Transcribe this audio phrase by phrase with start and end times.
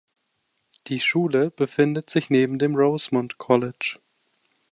[0.87, 3.99] Die Schule befindet sich neben dem Rosemont College.